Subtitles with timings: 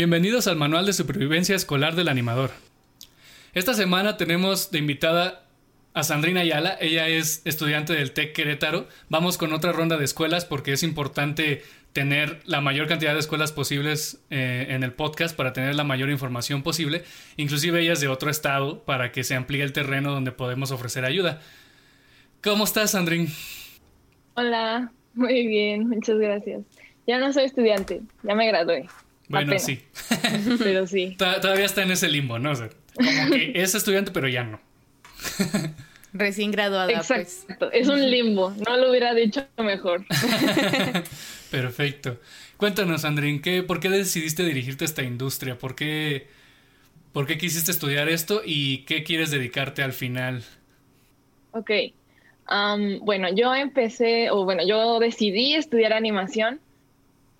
[0.00, 2.52] Bienvenidos al Manual de Supervivencia Escolar del Animador.
[3.52, 5.44] Esta semana tenemos de invitada
[5.92, 6.74] a Sandrina Ayala.
[6.80, 8.88] Ella es estudiante del TEC Querétaro.
[9.10, 13.52] Vamos con otra ronda de escuelas porque es importante tener la mayor cantidad de escuelas
[13.52, 17.04] posibles eh, en el podcast para tener la mayor información posible.
[17.36, 21.04] Inclusive ella es de otro estado para que se amplíe el terreno donde podemos ofrecer
[21.04, 21.42] ayuda.
[22.42, 23.28] ¿Cómo estás, Sandrin?
[24.32, 26.62] Hola, muy bien, muchas gracias.
[27.06, 28.86] Ya no soy estudiante, ya me gradué.
[29.30, 29.80] Bueno, sí.
[30.58, 31.14] Pero sí.
[31.16, 32.52] Todavía está en ese limbo, ¿no?
[32.52, 34.60] como que es estudiante, pero ya no.
[36.12, 36.92] Recién graduada.
[37.06, 37.44] Pues.
[37.44, 40.04] Exacto, es un limbo, no lo hubiera dicho mejor.
[41.50, 42.18] Perfecto.
[42.56, 45.56] Cuéntanos, Andrín, ¿qué, ¿por qué decidiste dirigirte a esta industria?
[45.56, 46.26] ¿Por qué,
[47.12, 50.42] ¿Por qué quisiste estudiar esto y qué quieres dedicarte al final?
[51.52, 51.70] Ok.
[53.02, 56.60] bueno, yo empecé, o bueno, yo decidí estudiar animación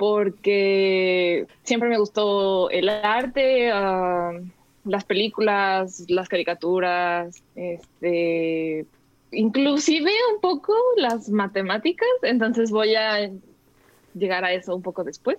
[0.00, 3.70] porque siempre me gustó el arte,
[4.82, 8.86] las películas, las caricaturas, este,
[9.30, 13.30] inclusive un poco las matemáticas, entonces voy a
[14.14, 15.36] llegar a eso un poco después.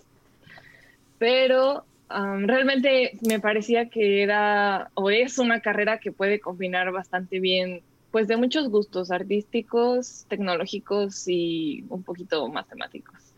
[1.18, 7.82] Pero realmente me parecía que era o es una carrera que puede combinar bastante bien
[8.12, 13.31] pues de muchos gustos artísticos, tecnológicos y un poquito matemáticos.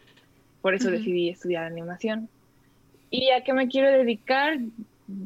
[0.64, 2.30] Por eso decidí estudiar animación.
[3.12, 4.60] ¿Y a qué me quiero dedicar?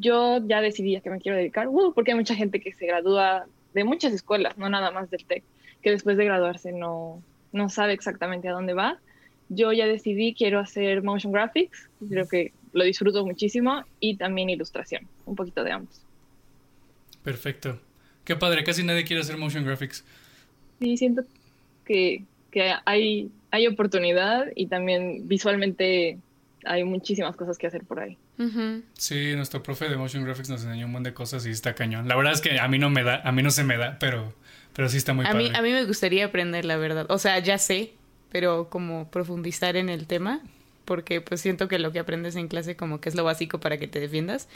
[0.00, 2.86] Yo ya decidí a qué me quiero dedicar, uh, porque hay mucha gente que se
[2.86, 5.44] gradúa de muchas escuelas, no nada más del TEC,
[5.80, 7.22] que después de graduarse no,
[7.52, 8.98] no sabe exactamente a dónde va.
[9.48, 15.06] Yo ya decidí, quiero hacer motion graphics, creo que lo disfruto muchísimo, y también ilustración,
[15.24, 16.02] un poquito de ambos.
[17.22, 17.78] Perfecto.
[18.24, 20.04] Qué padre, casi nadie quiere hacer motion graphics.
[20.80, 21.22] Sí, siento
[21.84, 22.24] que,
[22.58, 26.18] que hay hay oportunidad y también visualmente
[26.64, 28.18] hay muchísimas cosas que hacer por ahí.
[28.94, 32.08] Sí, nuestro profe de Motion Graphics nos enseñó un montón de cosas y está cañón.
[32.08, 33.96] La verdad es que a mí no me da, a mí no se me da,
[33.98, 34.32] pero,
[34.74, 37.06] pero sí está muy a Mí, a mí me gustaría aprender, la verdad.
[37.10, 37.92] O sea, ya sé,
[38.30, 40.40] pero como profundizar en el tema,
[40.84, 43.78] porque pues siento que lo que aprendes en clase como que es lo básico para
[43.78, 44.48] que te defiendas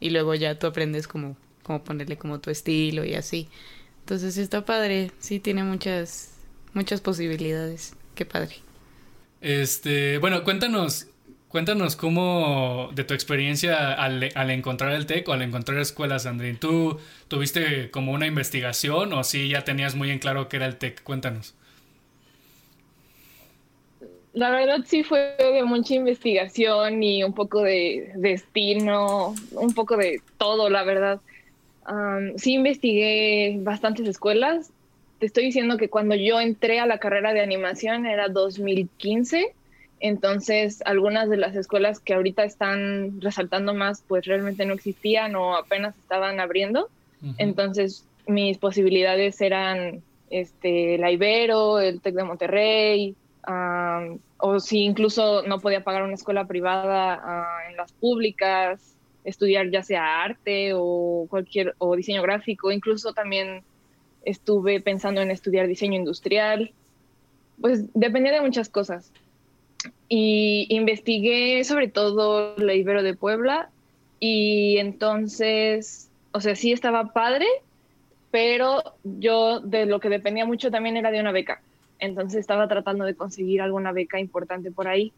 [0.00, 3.48] y luego ya tú aprendes como, como ponerle como tu estilo y así.
[4.00, 6.31] Entonces está padre, sí tiene muchas,
[6.74, 7.94] muchas posibilidades.
[8.14, 8.56] Qué padre.
[9.40, 11.08] Este, bueno, cuéntanos,
[11.48, 16.56] cuéntanos cómo de tu experiencia al, encontrar el TEC o al encontrar escuelas, Andrín.
[16.56, 20.76] ¿Tú tuviste como una investigación o sí ya tenías muy en claro qué era el
[20.76, 21.02] TEC?
[21.02, 21.54] Cuéntanos.
[24.32, 30.22] La verdad sí fue de mucha investigación y un poco de destino, un poco de
[30.38, 31.20] todo, la verdad.
[32.36, 34.70] sí investigué bastantes escuelas
[35.22, 39.54] te estoy diciendo que cuando yo entré a la carrera de animación era 2015,
[40.00, 45.54] entonces algunas de las escuelas que ahorita están resaltando más pues realmente no existían o
[45.54, 46.88] apenas estaban abriendo.
[47.38, 53.14] Entonces mis posibilidades eran este, la Ibero, el TEC de Monterrey,
[54.38, 59.84] o si incluso no podía pagar una escuela privada ah, en las públicas, estudiar ya
[59.84, 63.62] sea arte o cualquier o diseño gráfico, incluso también
[64.24, 66.72] estuve pensando en estudiar diseño industrial,
[67.60, 69.10] pues dependía de muchas cosas.
[70.08, 73.70] Y investigué sobre todo la Ibero de Puebla
[74.20, 77.46] y entonces, o sea, sí estaba padre,
[78.30, 81.60] pero yo de lo que dependía mucho también era de una beca.
[81.98, 85.12] Entonces estaba tratando de conseguir alguna beca importante por ahí.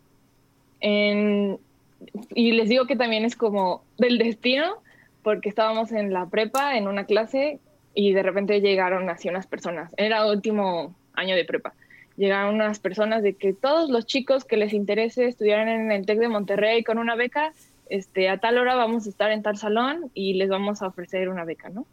[0.81, 4.77] y les digo que también es como del destino,
[5.23, 7.59] porque estábamos en la prepa, en una clase,
[7.94, 11.75] y de repente llegaron así unas personas, era último año de prepa,
[12.16, 16.19] llegaron unas personas de que todos los chicos que les interese estudiar en el TEC
[16.19, 17.53] de Monterrey con una beca,
[17.88, 21.28] este, a tal hora vamos a estar en tal salón y les vamos a ofrecer
[21.28, 21.87] una beca, ¿no?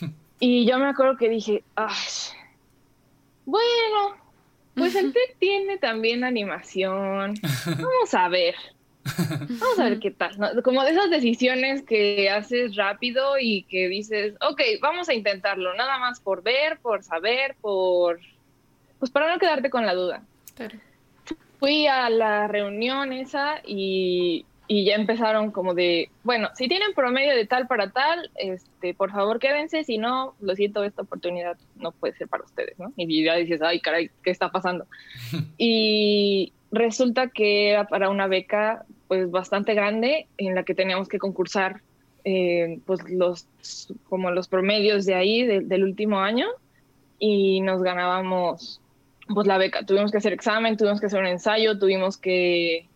[0.40, 1.94] Y yo me acuerdo que dije, Ay,
[3.46, 4.16] bueno,
[4.74, 7.34] pues el TEC tiene también animación,
[7.66, 8.54] vamos a ver.
[9.04, 10.62] Vamos a ver qué tal.
[10.62, 15.98] Como de esas decisiones que haces rápido y que dices, ok, vamos a intentarlo, nada
[15.98, 18.20] más por ver, por saber, por...
[18.98, 20.22] Pues para no quedarte con la duda.
[21.58, 27.34] Fui a la reunión esa y, y, ya empezaron como de, bueno, si tienen promedio
[27.34, 31.92] de tal para tal, este, por favor quédense, si no, lo siento, esta oportunidad no
[31.92, 32.92] puede ser para ustedes, ¿no?
[32.96, 34.86] Y ya dices, ay, caray, ¿qué está pasando?
[35.58, 41.18] y resulta que era para una beca pues bastante grande en la que teníamos que
[41.18, 41.80] concursar
[42.24, 43.46] eh, pues los
[44.08, 46.46] como los promedios de ahí del último año
[47.18, 48.80] y nos ganábamos
[49.28, 52.88] pues la beca tuvimos que hacer examen tuvimos que hacer un ensayo tuvimos que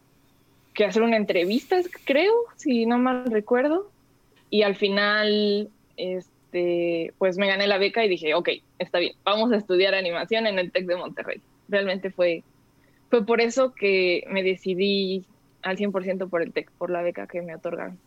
[0.78, 3.90] que hacer una entrevista, creo, si no mal recuerdo.
[4.48, 9.50] Y al final, este, pues me gané la beca y dije, ok, está bien, vamos
[9.50, 11.40] a estudiar animación en el TEC de Monterrey.
[11.68, 12.44] Realmente fue,
[13.10, 15.24] fue por eso que me decidí
[15.62, 17.98] al 100% por el TEC, por la beca que me otorgaron.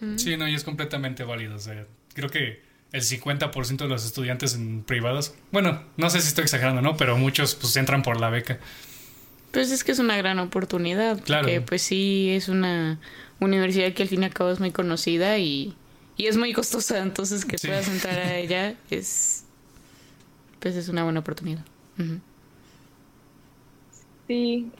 [0.00, 0.16] Mm.
[0.16, 1.56] Sí, no, y es completamente válido.
[1.56, 2.60] O sea, creo que
[2.92, 6.96] el 50% de los estudiantes en privados, bueno, no sé si estoy exagerando, ¿no?
[6.96, 8.58] Pero muchos pues entran por la beca.
[9.52, 11.20] Pues es que es una gran oportunidad.
[11.22, 11.44] Claro.
[11.44, 13.00] Porque pues sí, es una
[13.40, 15.74] universidad que al fin y al cabo es muy conocida y,
[16.16, 16.98] y es muy costosa.
[16.98, 19.44] Entonces que puedas entrar a ella es,
[20.60, 21.64] pues es una buena oportunidad.
[24.28, 24.70] Sí,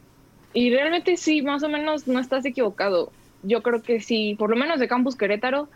[0.57, 3.13] y realmente sí, más o menos no estás equivocado.
[3.43, 5.69] Yo creo que sí, por lo menos de Campus Querétaro,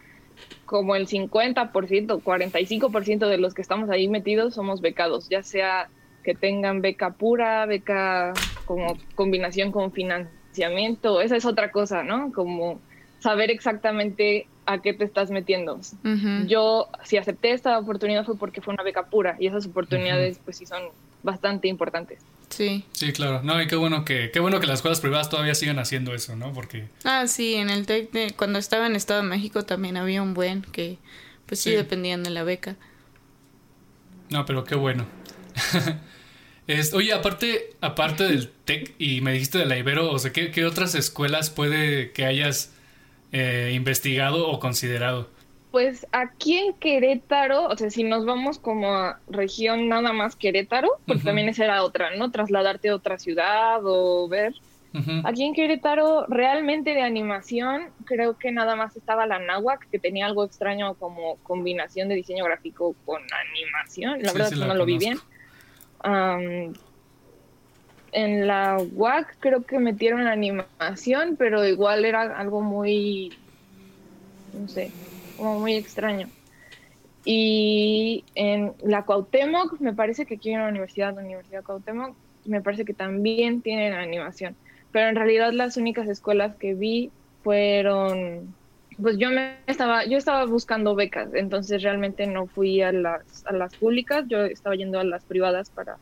[0.65, 5.91] como el 50%, 45% de los que estamos ahí metidos somos becados, ya sea
[6.25, 8.33] que tengan beca pura, beca
[8.65, 12.33] como combinación con financiamiento, esa es otra cosa, ¿no?
[12.33, 12.81] Como
[13.19, 15.79] saber exactamente a qué te estás metiendo.
[16.47, 20.57] Yo, si acepté esta oportunidad fue porque fue una beca pura y esas oportunidades, pues
[20.57, 20.81] sí son
[21.23, 22.25] bastante importantes.
[22.51, 22.85] Sí.
[22.93, 23.43] Sí, claro.
[23.43, 26.37] No, y qué bueno que, qué bueno que las escuelas privadas todavía sigan haciendo eso,
[26.37, 26.53] ¿no?
[26.53, 26.89] Porque...
[27.05, 30.63] Ah, sí, en el TEC, cuando estaba en Estado de México también había un buen
[30.63, 30.99] que,
[31.47, 32.77] pues sí, dependían de la beca.
[34.31, 35.07] No, pero qué bueno.
[36.93, 40.95] oye, aparte, aparte del TEC y me dijiste de la Ibero, o sea, ¿qué, otras
[40.95, 42.73] escuelas puede que hayas
[43.33, 45.31] eh, investigado o considerado?
[45.71, 50.89] Pues aquí en Querétaro, o sea, si nos vamos como a región nada más Querétaro,
[51.07, 52.31] porque también esa era otra, ¿no?
[52.31, 54.55] Trasladarte a otra ciudad o ver.
[55.23, 60.27] Aquí en Querétaro, realmente de animación, creo que nada más estaba la Náhuac, que tenía
[60.27, 64.21] algo extraño como combinación de diseño gráfico con animación.
[64.23, 65.19] La verdad es que no lo vi bien
[68.13, 73.33] en la UAC creo que metieron animación, pero igual era algo muy,
[74.59, 74.91] no sé,
[75.41, 76.29] como muy extraño.
[77.25, 82.15] Y en la Cuauhtémoc, me parece que aquí en la universidad, la Universidad Cuauhtémoc,
[82.47, 84.57] me parece que también tienen animación.
[84.93, 87.11] Pero en realidad las únicas escuelas que vi
[87.43, 88.55] fueron,
[89.01, 93.53] pues yo me estaba, yo estaba buscando becas, entonces realmente no fui a las, a
[93.53, 95.97] las públicas, yo estaba yendo a las privadas para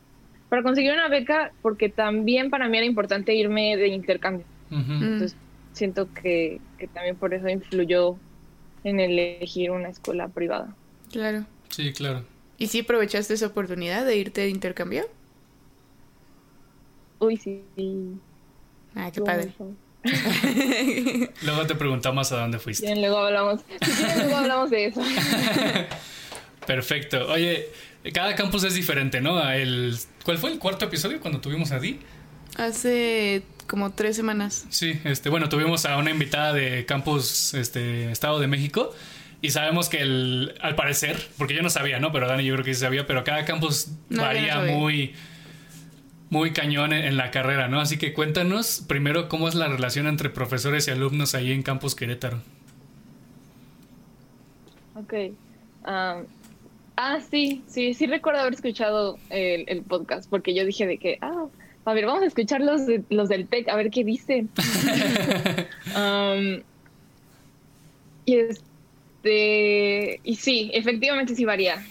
[0.49, 4.45] para conseguir una beca, porque también para mí era importante irme de intercambio.
[4.71, 5.35] Entonces
[5.73, 6.59] siento que,
[6.93, 8.17] también por eso influyó
[8.83, 10.75] en elegir una escuela privada.
[11.11, 11.45] Claro.
[11.69, 12.23] Sí, claro.
[12.57, 15.07] ¿Y si aprovechaste esa oportunidad de irte de intercambio?
[17.19, 17.61] Uy, sí.
[18.95, 19.53] Ah, qué padre.
[21.43, 22.85] luego te preguntamos a dónde fuiste.
[22.85, 23.61] Bien, luego hablamos.
[24.17, 25.01] luego hablamos de eso.
[26.67, 27.27] Perfecto.
[27.31, 27.67] Oye,
[28.13, 29.41] cada campus es diferente, ¿no?
[29.51, 31.99] El, ¿Cuál fue el cuarto episodio cuando tuvimos a Di?
[32.55, 34.65] Hace como tres semanas.
[34.69, 38.93] Sí, este, bueno, tuvimos a una invitada de campus este, Estado de México
[39.41, 42.11] y sabemos que el, al parecer, porque yo no sabía, ¿no?
[42.11, 45.13] Pero Dani yo creo que sí sabía, pero cada campus varía muy,
[46.31, 47.79] muy cañón en, la carrera, ¿no?
[47.79, 51.93] Así que cuéntanos primero cómo es la relación entre profesores y alumnos ahí en Campus
[51.95, 52.41] Querétaro.
[54.95, 55.13] Ok.
[55.85, 56.25] Um,
[57.01, 61.45] Ah, sí, sí, sí recuerdo haber escuchado el, podcast, porque yo dije de que, ah,
[61.89, 64.49] a ver, vamos a escuchar los, los del TEC, a ver qué dicen.
[65.89, 66.61] Um,
[68.25, 71.83] y este, y sí, efectivamente sí varía.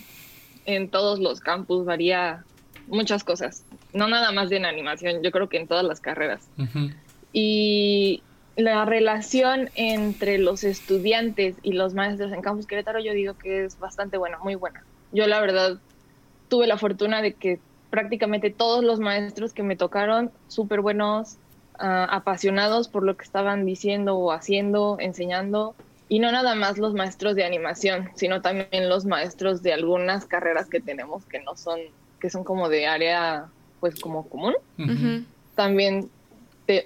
[0.67, 2.45] En todos los campus varía
[2.87, 3.65] muchas cosas.
[3.93, 6.49] No nada más de en animación, yo creo que en todas las carreras.
[7.33, 8.23] Y
[8.57, 13.79] la relación entre los estudiantes y los maestros en Campus Querétaro yo digo que es
[13.79, 14.85] bastante buena, muy buena.
[15.13, 15.79] Yo la verdad
[16.49, 21.37] tuve la fortuna de que prácticamente todos los maestros que me tocaron, súper buenos,
[21.79, 25.75] ah, apasionados por lo que estaban diciendo o haciendo, enseñando.
[26.09, 30.69] Y no nada más los maestros de animación, sino también los maestros de algunas carreras
[30.69, 31.81] que tenemos que no son,
[32.19, 33.47] que son como de área,
[33.81, 34.55] pues como común.
[35.55, 36.09] También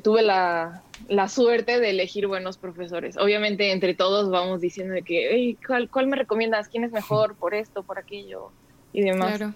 [0.02, 3.16] tuve la, la suerte de elegir buenos profesores.
[3.16, 6.68] Obviamente entre todos vamos diciendo de que, ¿cuál, ¿cuál, me recomiendas?
[6.68, 8.50] ¿Quién es mejor por esto, por aquello
[8.92, 9.36] y demás?
[9.36, 9.54] Claro.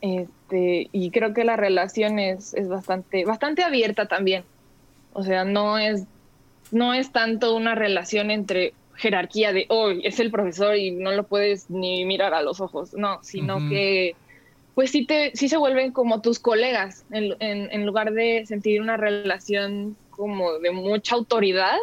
[0.00, 4.44] Este, y creo que la relación es, es bastante, bastante abierta también.
[5.12, 6.04] O sea, no es,
[6.70, 11.24] no es tanto una relación entre jerarquía de, oh, es el profesor y no lo
[11.24, 12.94] puedes ni mirar a los ojos.
[12.94, 14.14] No, sino que
[14.76, 18.98] pues sí, te, sí se vuelven como tus colegas, en, en, lugar de sentir una
[18.98, 21.78] relación como de mucha autoridad,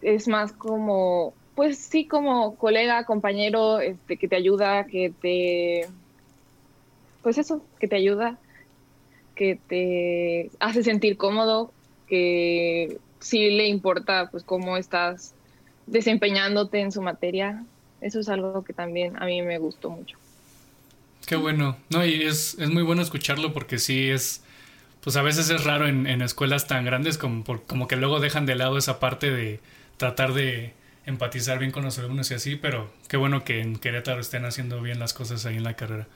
[0.00, 5.86] es más como, pues sí, como colega, compañero, este, que te ayuda, que te,
[7.22, 8.38] pues eso, que te ayuda,
[9.34, 11.72] que te hace sentir cómodo,
[12.08, 15.34] que sí le importa pues cómo estás
[15.86, 17.64] desempeñándote en su materia.
[18.00, 20.18] Eso es algo que también a mí me gustó mucho.
[21.26, 21.76] Qué bueno.
[21.90, 24.42] No, y es, es muy bueno escucharlo porque sí es,
[25.02, 28.44] pues a veces es raro en, en escuelas tan grandes como, como que luego dejan
[28.44, 29.60] de lado esa parte de
[29.96, 30.74] tratar de
[31.06, 34.80] empatizar bien con los alumnos y así, pero qué bueno que en Querétaro estén haciendo
[34.82, 36.06] bien las cosas ahí en la carrera.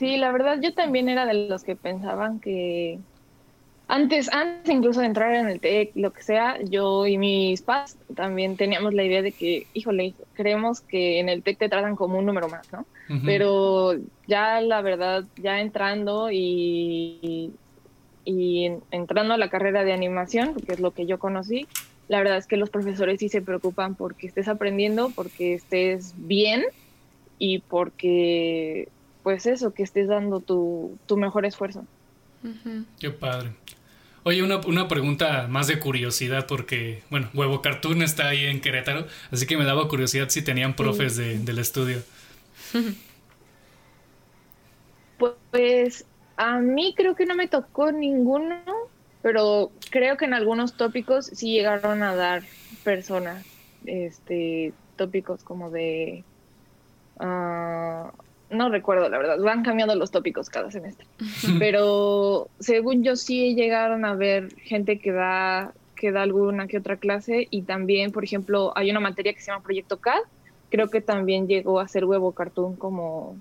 [0.00, 2.98] Sí, la verdad yo también era de los que pensaban que
[3.86, 7.98] antes, antes incluso de entrar en el TEC, lo que sea, yo y mis padres
[8.16, 12.18] también teníamos la idea de que, híjole, creemos que en el TEC te tratan como
[12.18, 12.86] un número más, ¿no?
[13.26, 13.92] Pero
[14.26, 17.52] ya la verdad, ya entrando y,
[18.24, 21.66] y entrando a la carrera de animación, que es lo que yo conocí,
[22.08, 26.64] la verdad es que los profesores sí se preocupan porque estés aprendiendo, porque estés bien
[27.38, 28.88] y porque,
[29.22, 31.84] pues eso, que estés dando tu, tu mejor esfuerzo.
[32.98, 33.52] Qué padre.
[34.22, 39.06] Oye, una, una, pregunta más de curiosidad, porque, bueno, Huevo Cartoon está ahí en Querétaro,
[39.30, 42.02] así que me daba curiosidad si tenían profes de, del estudio.
[45.50, 48.62] Pues a mí creo que no me tocó ninguno,
[49.20, 52.42] pero creo que en algunos tópicos sí llegaron a dar
[52.84, 53.44] personas,
[53.84, 56.24] este, tópicos como de...
[57.16, 58.08] Uh,
[58.50, 61.06] no recuerdo la verdad, van cambiando los tópicos cada semestre.
[61.58, 66.96] Pero según yo sí llegaron a ver gente que da, que da alguna que otra
[66.96, 70.20] clase y también, por ejemplo, hay una materia que se llama Proyecto CAD,
[70.70, 73.36] creo que también llegó a ser huevo cartoon como,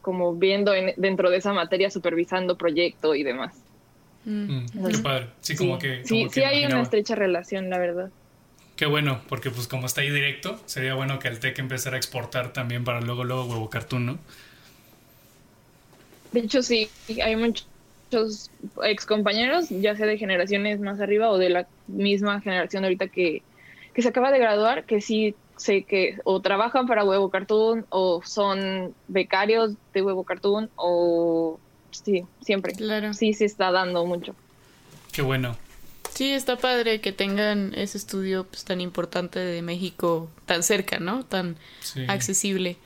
[0.00, 3.54] como viendo dentro de esa materia, supervisando proyecto y demás.
[4.24, 5.26] Mm, qué padre.
[5.40, 6.04] Sí, como que...
[6.04, 8.10] sí, sí hay una estrecha relación, la verdad.
[8.82, 11.98] Qué bueno, porque pues como está ahí directo, sería bueno que el TEC empezara a
[11.98, 14.18] exportar también para luego, luego Huevo Cartoon, ¿no?
[16.32, 16.90] De hecho, sí,
[17.22, 18.50] hay muchos
[18.82, 23.42] ex compañeros, ya sea de generaciones más arriba o de la misma generación ahorita que,
[23.94, 28.20] que se acaba de graduar, que sí sé que o trabajan para Huevo Cartoon o
[28.24, 31.60] son becarios de Huevo Cartoon o
[31.92, 32.72] sí, siempre.
[32.72, 33.14] Claro.
[33.14, 34.34] Sí, se está dando mucho.
[35.12, 35.56] Qué bueno.
[36.14, 41.24] Sí, está padre que tengan ese estudio pues, tan importante de México tan cerca, ¿no?
[41.24, 41.56] Tan
[42.08, 42.76] accesible.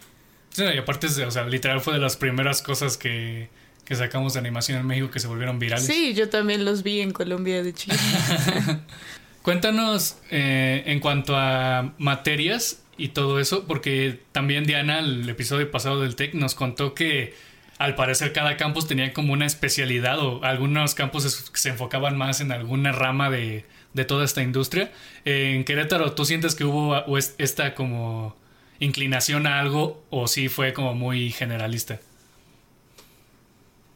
[0.50, 3.48] Sí, y aparte, o sea, literal fue de las primeras cosas que,
[3.84, 5.86] que sacamos de animación en México que se volvieron virales.
[5.86, 7.96] Sí, yo también los vi en Colombia de Chile.
[9.42, 16.00] Cuéntanos eh, en cuanto a materias y todo eso, porque también Diana, el episodio pasado
[16.00, 17.34] del TEC, nos contó que
[17.78, 22.52] al parecer cada campus tenía como una especialidad o algunos campus se enfocaban más en
[22.52, 23.64] alguna rama de,
[24.06, 24.90] toda esta industria.
[25.24, 26.94] En Querétaro, ¿tú sientes que hubo
[27.38, 28.34] esta como
[28.78, 31.98] inclinación a algo o sí fue como muy generalista?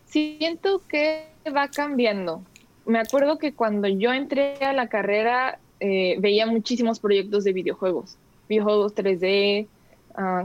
[0.06, 2.42] Siento que va cambiando.
[2.87, 8.16] Me acuerdo que cuando yo entré a la carrera eh, veía muchísimos proyectos de videojuegos,
[8.49, 9.66] videojuegos 3D,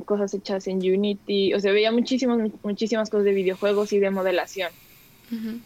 [0.06, 4.72] cosas hechas en Unity, o sea, veía muchísimas, muchísimas cosas de videojuegos y de modelación.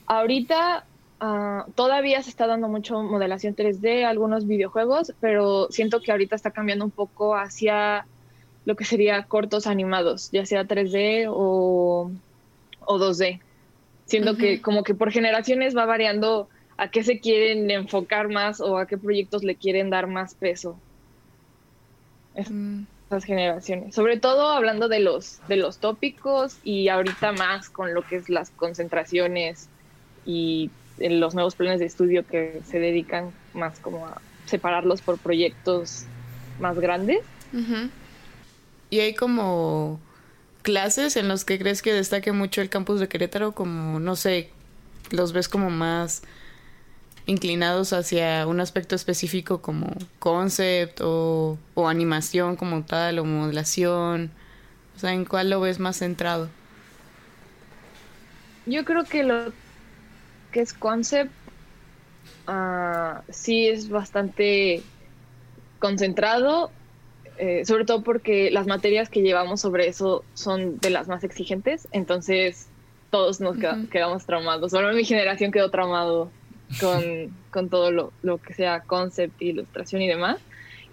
[0.05, 0.85] Ahorita
[1.19, 6.51] ah, todavía se está dando mucho modelación 3D, algunos videojuegos, pero siento que ahorita está
[6.51, 8.05] cambiando un poco hacia
[8.65, 12.11] lo que sería cortos animados, ya sea 3D o,
[12.85, 13.41] o 2D.
[14.05, 18.77] Siento que como que por generaciones va variando a qué se quieren enfocar más o
[18.77, 20.79] a qué proyectos le quieren dar más peso.
[22.49, 22.83] Mm
[23.25, 28.17] generaciones, sobre todo hablando de los, de los tópicos y ahorita más con lo que
[28.17, 29.67] es las concentraciones
[30.25, 36.05] y los nuevos planes de estudio que se dedican más como a separarlos por proyectos
[36.59, 37.19] más grandes.
[38.89, 39.99] Y hay como
[40.61, 44.49] clases en los que crees que destaque mucho el campus de Querétaro, como, no sé,
[45.09, 46.21] los ves como más
[47.29, 51.57] inclinados hacia un aspecto específico como concept o,
[51.87, 54.31] animación como tal o modelación?
[54.95, 56.49] O sea, ¿en cuál lo ves más centrado?
[58.65, 59.53] Yo creo que lo
[60.51, 61.31] que es concept
[62.47, 64.83] uh, sí es bastante
[65.79, 66.71] concentrado,
[67.37, 71.87] eh, sobre todo porque las materias que llevamos sobre eso son de las más exigentes,
[71.91, 72.67] entonces
[73.11, 73.57] todos nos
[73.89, 74.71] quedamos traumados.
[74.71, 76.29] Solo mi generación quedó traumado
[76.79, 77.03] con,
[77.51, 80.37] con todo lo, lo, que sea concept, ilustración y demás.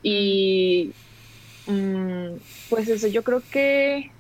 [0.02, 0.92] Y
[1.66, 2.37] mm,
[2.71, 4.11] pues eso, yo creo que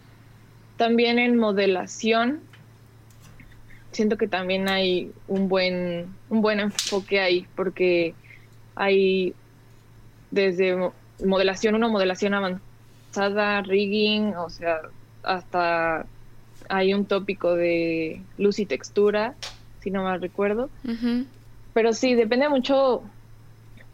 [0.76, 2.40] también en modelación
[3.96, 8.14] siento que también hay un buen, un buen enfoque ahí, porque
[8.74, 9.34] hay
[10.30, 10.76] desde
[11.24, 14.82] modelación una modelación avanzada, rigging, o sea,
[15.22, 16.04] hasta
[16.68, 19.34] hay un tópico de luz y textura,
[19.80, 20.68] si no mal recuerdo.
[21.76, 23.02] Pero sí, depende mucho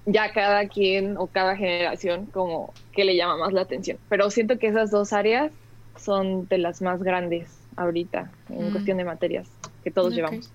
[0.07, 3.99] ya cada quien o cada generación como que le llama más la atención.
[4.09, 5.51] Pero siento que esas dos áreas
[5.97, 8.71] son de las más grandes ahorita en Mm.
[8.71, 9.49] cuestión de materias
[9.83, 10.53] que todos llevamos.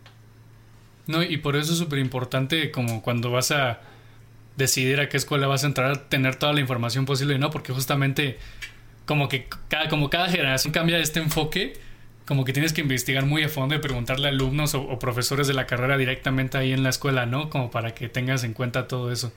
[1.06, 3.82] No, y por eso es súper importante como cuando vas a
[4.56, 7.50] decidir a qué escuela vas a entrar, tener toda la información posible, ¿no?
[7.50, 8.38] Porque justamente
[9.06, 11.74] como que cada, como cada generación cambia este enfoque,
[12.28, 15.54] como que tienes que investigar muy a fondo y preguntarle a alumnos o, profesores de
[15.54, 17.50] la carrera directamente ahí en la escuela, ¿no?
[17.50, 19.32] Como para que tengas en cuenta todo eso.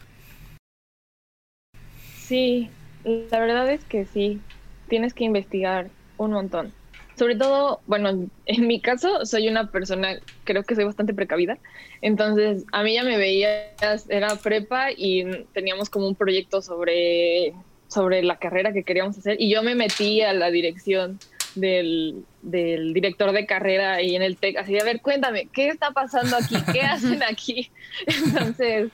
[2.18, 2.68] Sí,
[3.04, 4.40] la verdad es que sí,
[4.88, 6.72] tienes que investigar un montón.
[7.16, 11.58] Sobre todo, bueno, en mi caso soy una persona, creo que soy bastante precavida,
[12.02, 17.52] entonces a mí ya me veías, era prepa y teníamos como un proyecto sobre,
[17.88, 21.20] sobre la carrera que queríamos hacer y yo me metí a la dirección
[21.54, 25.90] del, del director de carrera y en el TEC, así, a ver, cuéntame, ¿qué está
[25.90, 26.56] pasando aquí?
[26.72, 27.70] ¿Qué hacen aquí?
[28.06, 28.90] Entonces,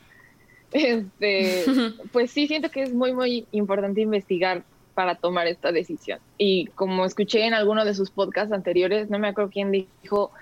[0.73, 1.65] este,
[2.13, 6.21] pues sí siento que es muy, muy importante investigar para tomar esta decisión.
[6.39, 10.33] Y como escuché en alguno de sus podcasts anteriores, no me acuerdo quién dijo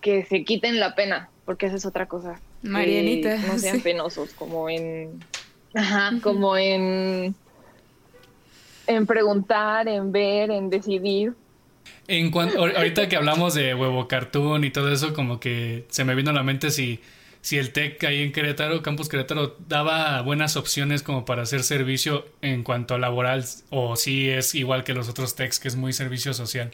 [0.00, 2.40] que se quiten la pena, porque esa es otra cosa.
[2.62, 3.82] que Marianita, no sean sí.
[3.82, 5.20] penosos, como en...
[5.74, 7.34] Ajá, como en...
[8.86, 11.34] En preguntar, en ver, en decidir.
[12.08, 16.04] En cuanto, ahor- ahorita que hablamos de huevo cartoon y todo eso, como que se
[16.04, 17.00] me vino a la mente si,
[17.40, 22.26] si el TEC ahí en Querétaro, Campus Querétaro, daba buenas opciones como para hacer servicio
[22.42, 25.92] en cuanto a laboral, o si es igual que los otros TECs, que es muy
[25.92, 26.72] servicio social.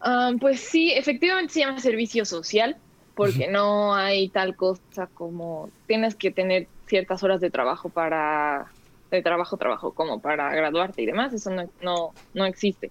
[0.00, 2.80] Ah, pues sí, efectivamente se llama servicio social,
[3.14, 8.76] porque no hay tal cosa como tienes que tener ciertas horas de trabajo para
[9.10, 12.90] de trabajo trabajo como para graduarte y demás, eso no, no, no existe.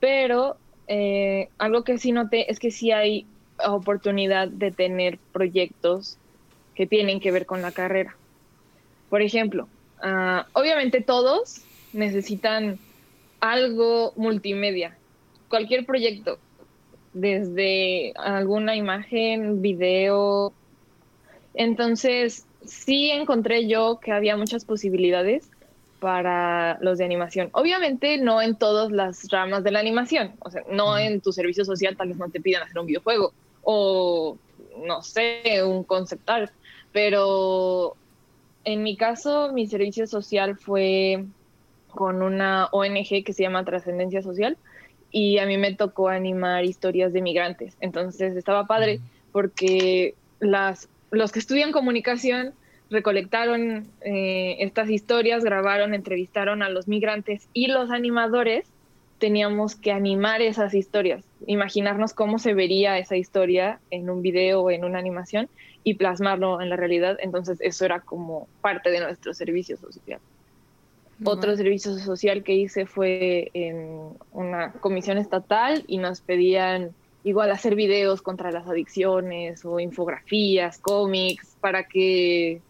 [0.00, 3.26] Pero eh, algo que sí noté es que sí hay
[3.66, 6.16] oportunidad de tener proyectos
[6.74, 8.16] que tienen que ver con la carrera.
[9.08, 9.68] Por ejemplo,
[10.02, 12.78] ah, obviamente todos necesitan
[13.40, 14.96] algo multimedia,
[15.48, 16.38] cualquier proyecto,
[17.12, 20.52] desde alguna imagen, video.
[21.54, 25.50] Entonces, sí encontré yo que había muchas posibilidades
[26.00, 27.50] para los de animación.
[27.52, 31.64] Obviamente no en todas las ramas de la animación, o sea, no en tu servicio
[31.64, 34.36] social tal vez no te pidan hacer un videojuego o
[34.84, 36.52] no sé, un concept art,
[36.92, 37.96] pero
[38.64, 41.24] en mi caso mi servicio social fue
[41.88, 44.56] con una ONG que se llama Trascendencia Social
[45.10, 47.76] y a mí me tocó animar historias de migrantes.
[47.80, 49.00] Entonces estaba padre
[49.32, 52.54] porque las, los que estudian comunicación
[52.90, 58.66] recolectaron eh, estas historias, grabaron, entrevistaron a los migrantes y los animadores
[59.18, 64.70] teníamos que animar esas historias, imaginarnos cómo se vería esa historia en un video o
[64.70, 65.48] en una animación
[65.82, 67.18] y plasmarlo en la realidad.
[67.20, 70.20] Entonces eso era como parte de nuestro servicio social.
[71.24, 76.92] Otro servicio social que hice fue en una comisión estatal y nos pedían
[77.24, 82.62] igual hacer videos contra las adicciones o infografías, cómics, para que,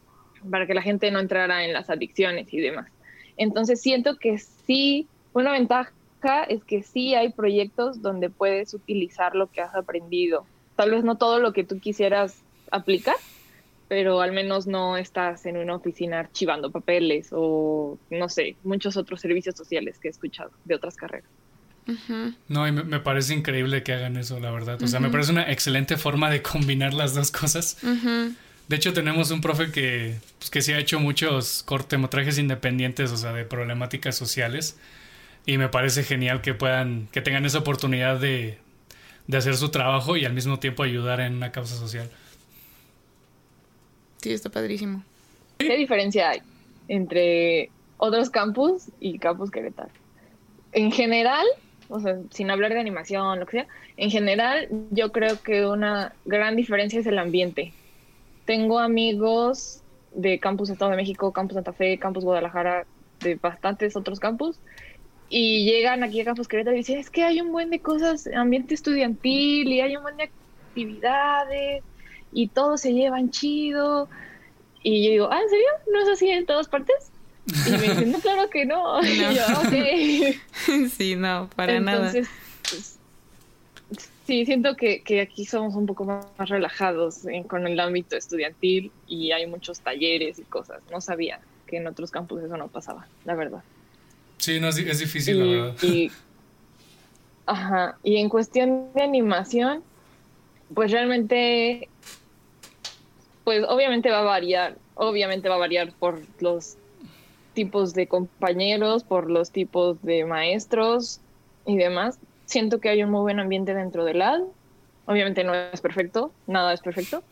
[0.51, 2.91] para que la gente no entrara en las adicciones y demás.
[3.37, 5.93] Entonces siento que sí, una ventaja
[6.49, 10.45] es que sí hay proyectos donde puedes utilizar lo que has aprendido.
[10.77, 13.17] Tal vez no todo lo que tú quisieras aplicar,
[13.89, 19.21] pero al menos no estás en una oficina archivando papeles o no sé, muchos otros
[19.21, 21.31] servicios sociales que he escuchado de otras carreras.
[22.49, 24.83] No, y me, me parece increíble que hagan eso, la verdad.
[24.83, 27.79] O sea, me parece una excelente forma de combinar las dos cosas.
[28.69, 33.17] De hecho, tenemos un profe que, pues, que sí ha hecho muchos cortometrajes independientes, o
[33.17, 34.77] sea, de problemáticas sociales.
[35.47, 38.59] Y me parece genial que puedan, que tengan esa oportunidad de,
[39.27, 42.11] de hacer su trabajo y al mismo tiempo ayudar en una causa social.
[44.21, 45.03] Sí, está padrísimo.
[45.59, 46.43] ¿Qué diferencia hay
[46.89, 49.91] entre otros campus y Campus Querétaro?
[50.73, 51.47] En general,
[51.89, 56.13] o sea, sin hablar de animación, lo que sea, en general yo creo que una
[56.25, 57.73] gran diferencia es el ambiente.
[58.45, 59.83] Tengo amigos
[60.15, 62.87] de Campus Estado de México, Campus Santa Fe, Campus Guadalajara,
[63.21, 64.59] de bastantes otros campus,
[65.29, 68.29] y llegan aquí a Campus Querétaro y dicen, es que hay un buen de cosas,
[68.35, 71.83] ambiente estudiantil, y hay un buen de actividades,
[72.33, 74.09] y todos se llevan chido.
[74.83, 75.69] Y yo digo, ¿ah, en serio?
[75.93, 77.11] ¿No es así en todas partes?
[77.67, 79.01] Y me dicen, no, claro que no.
[79.05, 80.89] Y yo, ok.
[80.97, 82.29] sí, no, para Entonces,
[82.69, 82.99] pues,
[84.27, 88.93] sí, siento que, que aquí somos un poco más relajados en- con el ámbito estudiantil
[89.07, 90.81] y hay muchos talleres y cosas.
[90.91, 93.63] No sabía que en otros campus eso no pasaba, la verdad.
[94.39, 95.75] Sí, no, es, es difícil, la verdad.
[95.83, 96.11] y-
[97.47, 99.83] ajá, y en cuestión de animación,
[100.75, 101.89] pues realmente,
[103.45, 106.77] pues obviamente va a variar, obviamente va a variar por los
[107.59, 111.21] tipos de compañeros, por los tipos de maestros
[111.67, 112.21] y demás.
[112.45, 114.43] Siento que hay un muy buen ambiente dentro del LAD.
[115.07, 117.25] Obviamente no es perfecto, nada es perfecto,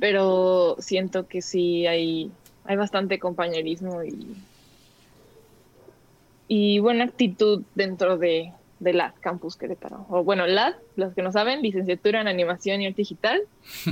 [0.00, 2.30] pero siento que sí hay,
[2.64, 4.36] hay bastante compañerismo y,
[6.48, 10.06] y buena actitud dentro de, de LAD Campus Querétaro.
[10.08, 13.42] O bueno, LAD, los que no saben, licenciatura en animación y arte digital,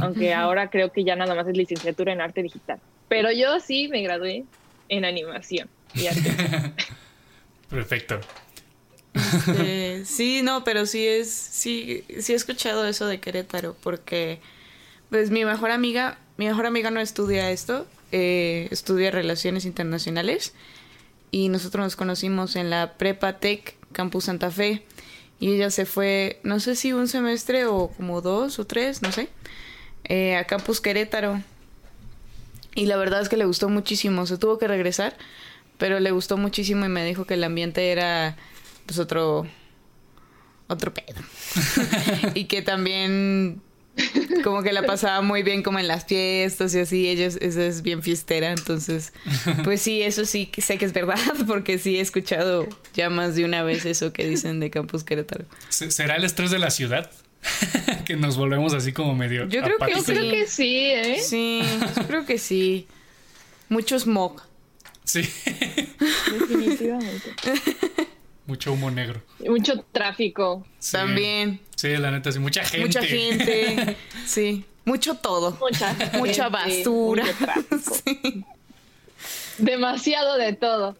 [0.01, 2.79] aunque ahora creo que ya nada más es licenciatura en arte digital.
[3.09, 4.47] Pero yo sí me gradué
[4.89, 6.07] en animación y.
[7.71, 8.21] Perfecto.
[9.59, 14.41] Eh, sí, no, pero sí es, sí, sí he escuchado eso de Querétaro, porque
[15.11, 20.55] pues mi mejor amiga, mi mejor amiga no estudia esto, eh, estudia relaciones internacionales
[21.31, 24.83] y nosotros nos conocimos en la Prepa Tech Campus Santa Fe
[25.41, 29.13] y ella se fue, no sé si un semestre o como dos o tres, no
[29.13, 29.29] sé,
[30.05, 31.43] eh, a Campus Querétaro
[32.75, 35.17] y la verdad es que le gustó muchísimo, se tuvo que regresar,
[35.83, 38.37] pero le gustó muchísimo y me dijo que el ambiente era
[38.87, 39.49] pues otro
[40.69, 41.21] otro pedo.
[42.35, 43.61] y que también
[44.45, 47.67] como que la pasaba muy bien como en las fiestas y así, ella es, ella
[47.67, 49.13] es bien fiestera, entonces
[49.65, 51.19] pues sí, eso sí que sé que es verdad,
[51.49, 55.47] porque sí he escuchado ya más de una vez eso que dicen de Campus Querétaro.
[55.69, 57.11] ¿Se- ¿Será el estrés de la ciudad?
[58.07, 59.49] que nos volvemos así como medio.
[59.49, 60.05] Yo creo que Yo apáticos.
[60.05, 61.19] creo que sí, ¿eh?
[61.21, 61.61] Sí,
[61.97, 62.87] yo creo que sí.
[63.69, 64.43] Mucho smog.
[65.05, 65.23] Sí.
[66.33, 67.35] Definitivamente.
[68.47, 69.23] Mucho humo negro.
[69.39, 70.93] Y Mucho tráfico, Sí.
[70.93, 71.61] También.
[71.77, 72.39] Sí, la neta, sí.
[72.39, 72.87] Mucha gente.
[72.87, 73.97] Mucha gente.
[74.27, 74.65] Sí.
[74.85, 75.57] Mucho todo.
[75.61, 77.25] mucha, Mucha basura.
[77.25, 77.79] mucho tráfico.
[78.05, 78.45] Sí.
[79.59, 80.97] Demasiado de todo.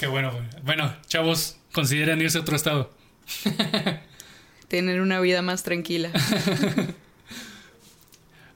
[0.00, 0.32] Qué bueno.
[0.32, 0.44] güey.
[0.62, 2.90] Bueno, chavos, consideren irse a otro estado.
[4.68, 6.10] Tener una vida más tranquila.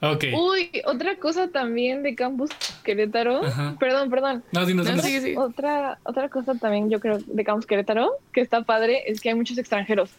[0.02, 0.24] Ok.
[0.32, 2.50] Uy, otra cosa también de Campus
[2.84, 3.44] Querétaro.
[3.44, 3.76] Ajá.
[3.78, 4.42] Perdón, perdón.
[4.52, 5.04] No, dinos, No, dinos.
[5.04, 5.38] sigue, sigue.
[5.38, 9.34] Otra, otra cosa también yo creo de Campus Querétaro que está padre es que hay
[9.34, 10.10] muchos extranjeros.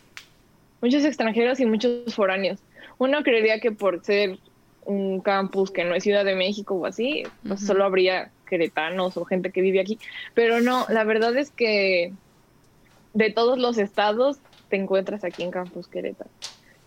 [0.81, 2.59] Muchos extranjeros y muchos foráneos.
[2.97, 4.37] Uno creería que por ser
[4.85, 9.25] un campus que no es Ciudad de México o así, pues solo habría queretanos o
[9.25, 9.99] gente que vive aquí.
[10.33, 12.13] Pero no, la verdad es que
[13.13, 14.37] de todos los estados
[14.69, 16.29] te encuentras aquí en Campus Querétaro.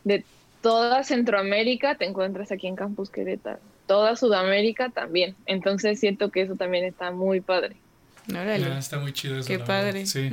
[0.04, 0.24] De
[0.64, 3.60] toda Centroamérica te encuentras aquí en Campus Querétaro.
[3.86, 5.36] Toda Sudamérica también.
[5.44, 7.76] Entonces siento que eso también está muy padre.
[8.30, 8.68] Órale.
[8.72, 9.46] Ah, está muy chido eso.
[9.46, 9.66] Qué verdad.
[9.66, 10.06] padre.
[10.06, 10.30] Sí.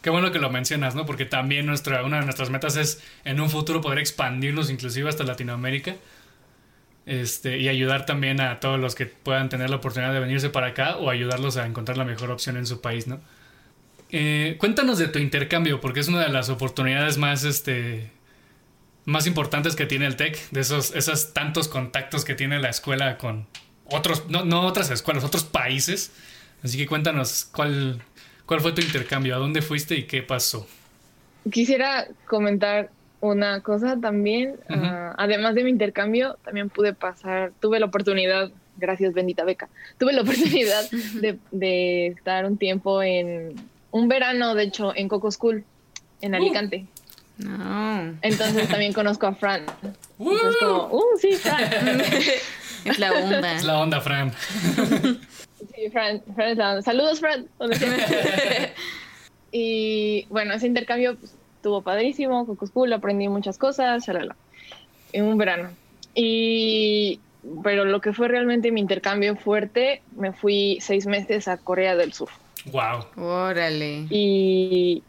[0.00, 1.06] Qué bueno que lo mencionas, ¿no?
[1.06, 5.24] Porque también nuestra, una de nuestras metas es en un futuro poder expandirnos inclusive hasta
[5.24, 5.96] Latinoamérica.
[7.04, 10.68] Este, y ayudar también a todos los que puedan tener la oportunidad de venirse para
[10.68, 13.20] acá o ayudarlos a encontrar la mejor opción en su país, ¿no?
[14.12, 18.12] Eh, cuéntanos de tu intercambio, porque es una de las oportunidades más, este,
[19.04, 23.18] más importantes que tiene el TEC, de esos, esos tantos contactos que tiene la escuela
[23.18, 23.46] con
[23.86, 26.12] otros, no, no otras escuelas, otros países.
[26.62, 28.00] Así que cuéntanos cuál,
[28.46, 30.66] cuál fue tu intercambio, a dónde fuiste y qué pasó.
[31.50, 34.56] Quisiera comentar una cosa también.
[34.68, 40.12] Ah, además de mi intercambio, también pude pasar, tuve la oportunidad, gracias bendita beca, tuve
[40.12, 40.88] la oportunidad
[41.20, 43.54] de, de estar un tiempo en
[43.90, 45.64] un verano, de hecho, en Coco School,
[46.20, 46.86] en Alicante.
[47.44, 48.14] No.
[48.22, 49.64] Entonces también conozco a Fran.
[50.18, 50.32] ¡Uh!
[50.32, 52.02] Entonces como, uh, sí, Fran.
[52.84, 53.52] Es la onda.
[53.52, 54.32] Es la onda, Fran.
[55.74, 56.82] Sí, Fran, Fran es la onda.
[56.82, 57.46] Saludos, Fran.
[59.52, 64.34] y bueno, ese intercambio pues, estuvo padrísimo, Coco School, aprendí muchas cosas, shalala,
[65.12, 65.70] en un verano.
[66.14, 67.20] Y,
[67.62, 72.12] pero lo que fue realmente mi intercambio fuerte, me fui seis meses a Corea del
[72.12, 72.30] Sur.
[72.66, 73.06] Wow.
[73.16, 74.06] Órale.
[74.10, 75.02] Y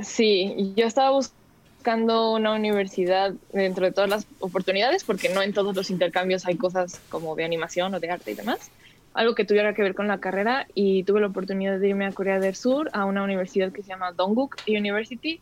[0.00, 5.74] sí, yo estaba buscando una universidad dentro de todas las oportunidades, porque no en todos
[5.76, 8.70] los intercambios hay cosas como de animación o de arte y demás.
[9.14, 12.12] Algo que tuviera que ver con la carrera y tuve la oportunidad de irme a
[12.12, 15.40] Corea del Sur a una universidad que se llama Dongguk University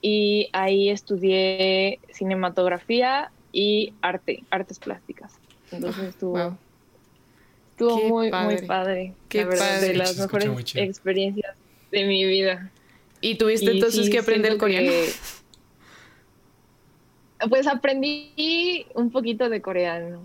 [0.00, 5.34] y ahí estudié cinematografía y arte, artes plásticas.
[5.70, 6.56] Entonces estuvo, Wow.
[7.70, 8.56] estuvo muy, padre.
[8.58, 9.14] muy padre.
[9.28, 9.88] Qué la verdad, padre.
[9.88, 11.54] de las mejores experiencias
[11.92, 12.70] de mi vida.
[13.22, 14.90] ¿Y tuviste Y entonces sí, que aprender coreano?
[14.90, 15.12] que-
[17.48, 20.22] Pues aprendí un poquito de coreano.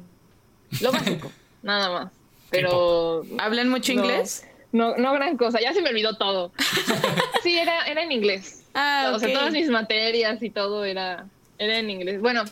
[0.82, 1.32] Lo básico,
[1.64, 2.14] nada más.
[2.50, 4.02] Pero ¿Hablan mucho No.
[4.02, 4.46] inglés?
[4.72, 6.52] no, no gran cosa, ya se me olvidó todo.
[7.44, 8.66] Sí, era, era en inglés.
[8.74, 11.26] Ah, O sea, todas mis materias y todo era,
[11.58, 12.20] era en inglés.
[12.20, 12.44] Bueno,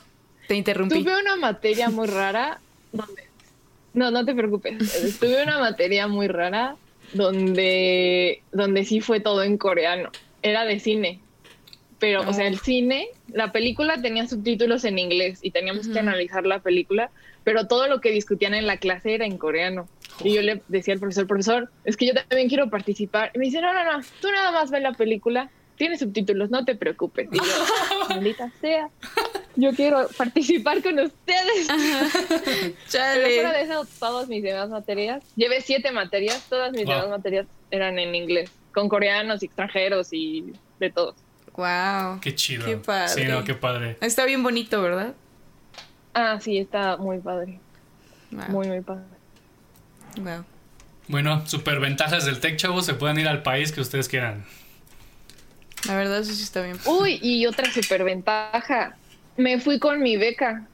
[0.48, 1.04] Te interrumpí.
[1.04, 2.62] tuve una materia muy rara
[2.94, 3.24] donde...
[3.94, 5.18] No, no te preocupes.
[5.20, 6.78] Tuve una materia muy rara
[7.14, 10.12] donde, donde sí fue todo en coreano.
[10.46, 11.22] Era de cine.
[11.98, 16.46] pero, o sea, el cine, la película tenía subtítulos en inglés y teníamos que analizar
[16.46, 17.10] la película,
[17.44, 19.88] pero todo lo que discutían en la clase era en coreano.
[20.24, 23.32] Y yo le decía al profesor, profesor, es que yo también quiero participar.
[23.34, 26.64] Y me dice, no, no, no, tú nada más ve la película, tiene subtítulos, no
[26.64, 27.28] te preocupes.
[27.32, 27.44] Y yo,
[28.10, 28.90] maldita sea,
[29.56, 31.68] yo quiero participar con ustedes.
[32.92, 37.48] Pero fuera de eso, todas mis demás materias, llevé siete materias, todas mis demás materias
[37.72, 41.16] eran en inglés, con coreanos y extranjeros y de todos.
[41.56, 42.20] Wow.
[42.20, 42.66] Qué chido.
[42.66, 43.08] Qué padre.
[43.08, 43.98] Sí, no, qué padre.
[44.02, 45.16] Está bien bonito, ¿verdad?
[46.14, 47.60] Ah, sí, está muy padre.
[48.30, 49.06] Muy, muy padre.
[50.18, 50.44] Wow.
[51.08, 52.86] Bueno, super ventajas del tech, chavos.
[52.86, 54.44] Se pueden ir al país que ustedes quieran.
[55.88, 56.78] La verdad, eso sí está bien.
[56.86, 58.98] Uy, y otra super ventaja.
[59.38, 60.68] Me fui con mi beca.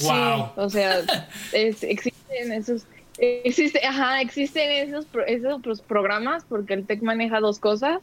[0.00, 0.52] Wow.
[0.56, 1.00] o sea,
[1.52, 2.82] existen esos.
[3.20, 7.98] Existe, ajá, existen esos, esos programas porque el TEC maneja dos cosas,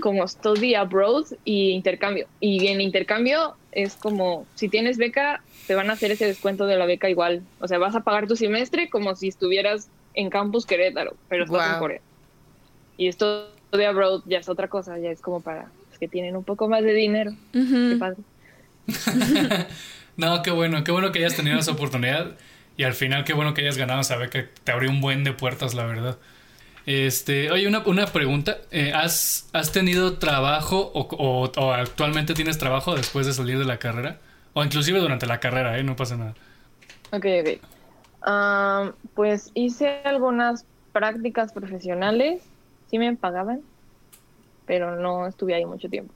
[0.00, 2.26] como Study Abroad y intercambio.
[2.40, 6.76] Y en intercambio es como, si tienes beca, te van a hacer ese descuento de
[6.76, 7.42] la beca igual.
[7.60, 11.74] O sea, vas a pagar tu semestre como si estuvieras en Campus Querétaro, pero estás
[11.74, 12.00] en Corea.
[12.96, 16.36] Y esto de abroad ya es otra cosa, ya es como para los que tienen
[16.36, 17.32] un poco más de dinero.
[17.52, 18.18] Qué padre.
[20.16, 22.36] no, qué bueno, qué bueno que hayas tenido esa oportunidad.
[22.78, 24.46] Y al final, qué bueno que hayas ganado esa beca.
[24.62, 26.16] Te abrió un buen de puertas, la verdad.
[26.86, 28.58] Este, oye, una, una pregunta.
[28.70, 34.18] Eh, ¿has, ¿Has tenido trabajo o, actualmente tienes trabajo después de salir de la carrera?
[34.52, 35.82] O inclusive durante la carrera, ¿eh?
[35.82, 36.34] No pasa nada.
[37.10, 38.94] Ok, ok.
[39.12, 42.44] pues hice algunas prácticas profesionales.
[42.92, 43.60] Sí me pagaban,
[44.66, 46.14] pero no estuve ahí mucho tiempo.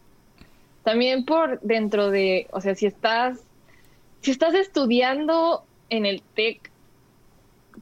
[0.84, 3.40] También por dentro de, o sea, si estás,
[4.20, 6.70] si estás estudiando en el TEC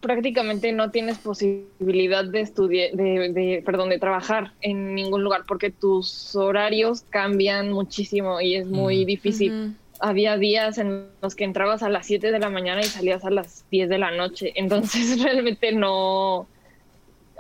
[0.01, 6.35] prácticamente no tienes posibilidad de estudiar, de, perdón, de trabajar en ningún lugar porque tus
[6.37, 9.75] horarios cambian muchísimo y es muy difícil.
[9.99, 13.31] Había días en los que entrabas a las 7 de la mañana y salías a
[13.31, 14.53] las 10 de la noche.
[14.55, 16.47] Entonces realmente no,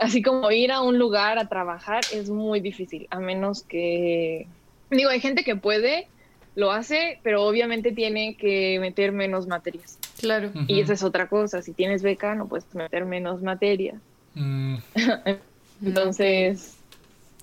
[0.00, 4.46] así como ir a un lugar a trabajar es muy difícil, a menos que,
[4.90, 6.08] digo, hay gente que puede,
[6.56, 9.98] lo hace, pero obviamente tiene que meter menos materias.
[10.20, 10.50] Claro.
[10.66, 13.96] Y esa es otra cosa, si tienes beca no puedes meter menos materias.
[14.34, 14.76] Mm.
[15.84, 16.76] Entonces...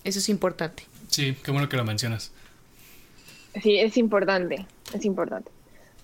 [0.04, 0.84] Eso es importante.
[1.08, 2.32] Sí, qué bueno que lo mencionas.
[3.62, 5.52] Sí, es importante, es importante.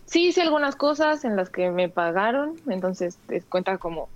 [0.06, 4.10] Sí hice algunas cosas en las que me pagaron, entonces te cuenta como,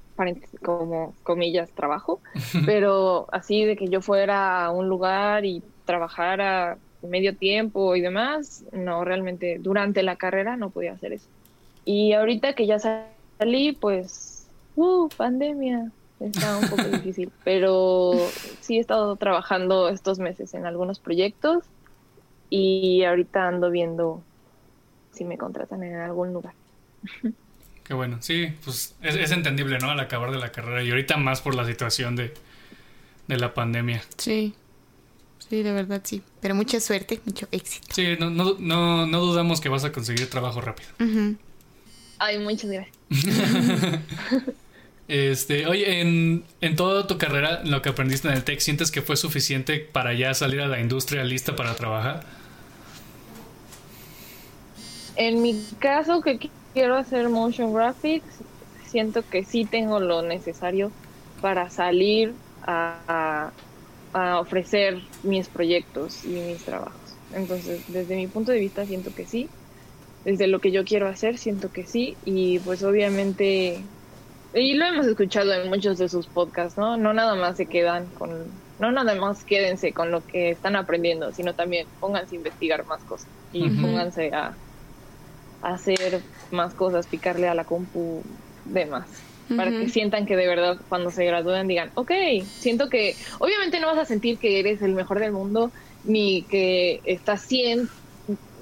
[0.63, 2.19] como comillas, trabajo,
[2.65, 8.63] pero así de que yo fuera a un lugar y trabajara medio tiempo y demás,
[8.71, 11.27] no, realmente durante la carrera no podía hacer eso.
[11.87, 14.45] Y ahorita que ya salí, pues,
[14.75, 18.11] uh, pandemia, está un poco difícil, pero
[18.59, 21.63] sí he estado trabajando estos meses en algunos proyectos
[22.49, 24.21] y ahorita ando viendo
[25.13, 26.53] si me contratan en algún lugar.
[27.85, 29.89] Qué bueno, sí, pues es, es entendible, ¿no?
[29.89, 32.33] Al acabar de la carrera y ahorita más por la situación de,
[33.27, 34.03] de la pandemia.
[34.17, 34.53] Sí.
[35.49, 36.21] Sí, de verdad sí.
[36.41, 37.87] Pero mucha suerte, mucho éxito.
[37.91, 40.89] Sí, no, no, no, no dudamos que vas a conseguir trabajo rápido.
[42.19, 42.95] Ay, muchas gracias.
[45.07, 49.01] este, oye, en, en toda tu carrera, lo que aprendiste en el tech, ¿sientes que
[49.01, 52.25] fue suficiente para ya salir a la industria lista para trabajar?
[55.15, 58.39] En mi caso, que quiero hacer motion graphics,
[58.85, 60.91] siento que sí tengo lo necesario
[61.41, 63.51] para salir a
[64.13, 67.15] a ofrecer mis proyectos y mis trabajos.
[67.33, 69.49] Entonces, desde mi punto de vista, siento que sí.
[70.27, 72.19] Desde lo que yo quiero hacer, siento que sí.
[72.23, 73.89] Y pues obviamente,
[74.53, 76.97] y lo hemos escuchado en muchos de sus podcasts, ¿no?
[76.97, 81.33] No nada más se quedan con, no nada más quédense con lo que están aprendiendo,
[81.33, 84.59] sino también pónganse a investigar más cosas y pónganse a,
[85.61, 88.23] a hacer más cosas, picarle a la compu
[88.63, 92.11] de más para que sientan que de verdad cuando se gradúen digan, ok,
[92.59, 97.01] siento que obviamente no vas a sentir que eres el mejor del mundo ni que
[97.05, 97.89] estás 100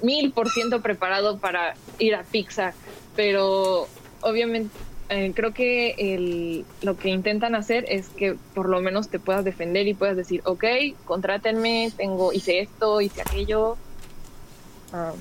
[0.06, 2.72] mil por ciento preparado para ir a Pixar,
[3.14, 3.88] pero
[4.20, 4.70] obviamente
[5.08, 9.44] eh, creo que el, lo que intentan hacer es que por lo menos te puedas
[9.44, 10.64] defender y puedas decir, ok,
[11.04, 13.76] contrátenme, tengo, hice esto, hice aquello,
[14.92, 15.12] ah,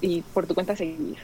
[0.00, 1.16] y por tu cuenta seguir.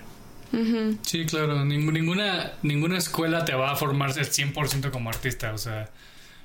[1.02, 5.88] Sí, claro, ninguna, ninguna escuela te va a formar 100% como artista, o sea,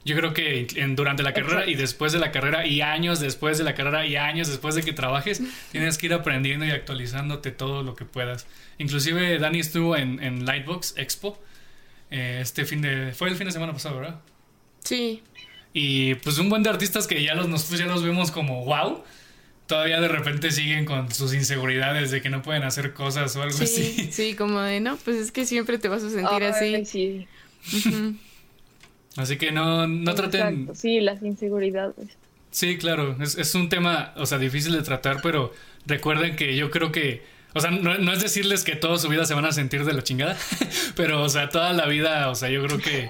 [0.06, 3.64] yo creo que durante la carrera y después de la carrera y años después de
[3.64, 7.84] la carrera y años después de que trabajes, tienes que ir aprendiendo y actualizándote todo
[7.84, 8.48] lo que puedas.
[8.78, 11.42] Inclusive Dani estuvo en, Lightbox Expo
[12.12, 13.12] eh, este fin de...
[13.14, 14.20] Fue el fin de semana pasado, ¿verdad?
[14.84, 15.22] Sí.
[15.74, 19.04] Y pues un buen de artistas que ya los, nosotros ya los vemos como wow
[19.70, 23.56] todavía de repente siguen con sus inseguridades de que no pueden hacer cosas o algo
[23.56, 24.10] Sí, así.
[24.12, 26.86] sí, como de, no, pues es que siempre te vas a sentir así.
[26.86, 27.28] sí.
[27.88, 28.16] Ujú.
[29.20, 30.42] Así que no, no traten...
[30.42, 32.18] Exacto, Sí, las inseguridades.
[32.52, 35.54] Sí, claro, es, es un tema, o sea, difícil de tratar, pero
[35.86, 37.22] recuerden que yo creo que,
[37.54, 39.94] o sea, no, no es decirles que toda su vida se van a sentir de
[39.94, 40.36] la chingada,
[40.96, 43.10] pero, o sea, toda la vida, o sea, yo creo que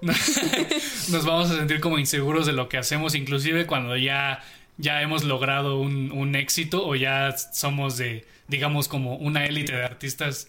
[1.10, 4.42] nos vamos a sentir como inseguros de lo que hacemos, inclusive cuando ya,
[4.78, 9.84] ya hemos logrado un, un éxito o ya somos de, digamos, como una élite de
[9.84, 10.48] artistas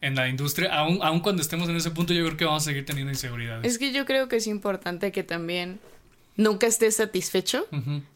[0.00, 2.66] en la industria, aun, aun cuando estemos en ese punto, yo creo que vamos a
[2.66, 3.66] seguir teniendo inseguridades.
[3.70, 5.80] Es que yo creo que es importante que también
[6.36, 7.66] nunca estés satisfecho.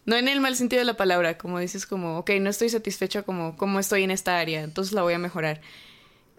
[0.05, 3.25] No en el mal sentido de la palabra, como dices como, ok, no estoy satisfecho
[3.25, 5.61] como, como estoy en esta área, entonces la voy a mejorar.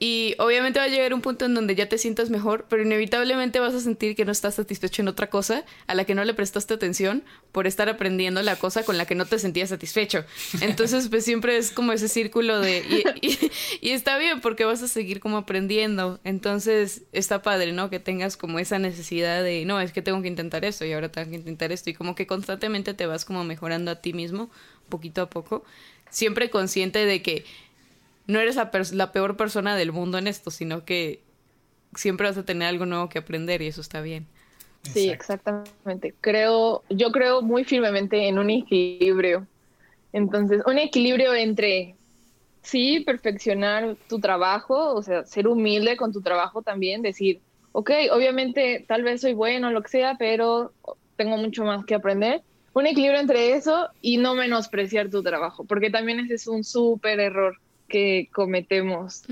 [0.03, 3.59] Y obviamente va a llegar un punto en donde ya te sientas mejor, pero inevitablemente
[3.59, 6.33] vas a sentir que no estás satisfecho en otra cosa a la que no le
[6.33, 10.25] prestaste atención por estar aprendiendo la cosa con la que no te sentías satisfecho.
[10.61, 12.83] Entonces, pues siempre es como ese círculo de...
[13.81, 16.19] Y, está bien porque vas a seguir como aprendiendo.
[16.23, 17.91] Entonces, está padre, ¿no?
[17.91, 21.11] Que tengas como esa necesidad de, no, es que tengo que intentar esto y ahora
[21.11, 21.91] tengo que intentar esto.
[21.91, 24.49] Y como que constantemente te vas como mejorando a ti mismo,
[24.89, 25.63] poquito a poco.
[26.09, 27.45] Siempre consciente de que
[28.31, 28.55] no eres
[28.93, 31.21] la, peor persona del mundo en esto, sino que
[31.95, 34.25] siempre vas a tener algo nuevo que aprender y eso está bien.
[34.83, 35.51] Sí, Exacto.
[35.51, 36.15] exactamente.
[36.21, 39.45] Creo, yo creo muy firmemente en un equilibrio.
[40.13, 41.95] Entonces, un equilibrio entre
[42.61, 47.41] sí, perfeccionar tu trabajo, o sea, ser humilde con tu trabajo también, decir,
[47.73, 50.71] ok, obviamente tal vez soy bueno, lo que sea, pero
[51.15, 52.41] tengo mucho más que aprender.
[52.73, 57.19] Un equilibrio entre eso y no menospreciar tu trabajo, porque también ese es un súper
[57.19, 57.57] error
[57.91, 59.23] que cometemos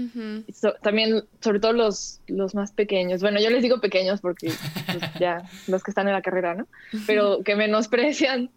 [0.53, 3.21] So- también, sobre todo los, los más pequeños.
[3.21, 4.51] Bueno, yo les digo pequeños porque
[4.85, 6.67] pues, ya los que están en la carrera, ¿no?
[7.07, 8.49] Pero que menosprecian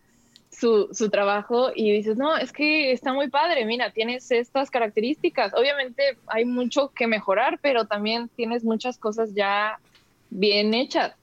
[0.50, 5.54] su, su trabajo y dices, no, es que está muy padre, mira, tienes estas características.
[5.54, 9.78] Obviamente hay mucho que mejorar, pero también tienes muchas cosas ya
[10.30, 11.14] bien hechas.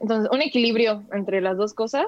[0.00, 2.06] Entonces, un equilibrio entre las dos cosas